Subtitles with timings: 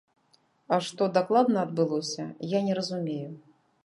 [0.77, 2.25] А што дакладна адбылося,
[2.57, 3.31] я не разумею.